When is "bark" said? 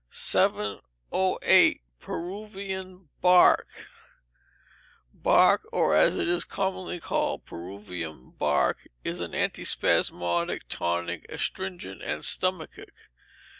3.21-3.67, 5.13-5.61, 8.31-8.87